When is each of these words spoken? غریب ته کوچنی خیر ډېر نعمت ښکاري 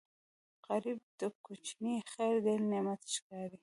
غریب 0.67 0.99
ته 1.17 1.25
کوچنی 1.45 1.95
خیر 2.13 2.35
ډېر 2.45 2.59
نعمت 2.71 3.01
ښکاري 3.15 3.57